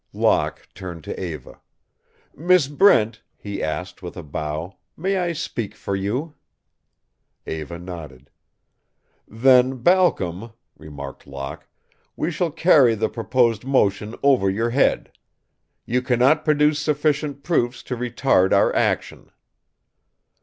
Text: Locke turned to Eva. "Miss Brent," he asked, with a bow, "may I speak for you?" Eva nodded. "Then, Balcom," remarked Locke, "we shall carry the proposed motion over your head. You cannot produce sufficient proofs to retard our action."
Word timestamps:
Locke 0.13 0.67
turned 0.73 1.03
to 1.03 1.23
Eva. 1.23 1.61
"Miss 2.35 2.67
Brent," 2.67 3.21
he 3.37 3.61
asked, 3.61 4.01
with 4.01 4.17
a 4.17 4.23
bow, 4.23 4.77
"may 4.97 5.17
I 5.17 5.31
speak 5.33 5.75
for 5.75 5.95
you?" 5.95 6.33
Eva 7.45 7.77
nodded. 7.77 8.31
"Then, 9.27 9.77
Balcom," 9.83 10.53
remarked 10.75 11.27
Locke, 11.27 11.67
"we 12.15 12.31
shall 12.31 12.49
carry 12.49 12.95
the 12.95 13.09
proposed 13.09 13.63
motion 13.63 14.15
over 14.23 14.49
your 14.49 14.71
head. 14.71 15.11
You 15.85 16.01
cannot 16.01 16.45
produce 16.45 16.79
sufficient 16.79 17.43
proofs 17.43 17.83
to 17.83 17.95
retard 17.95 18.53
our 18.53 18.75
action." 18.75 19.29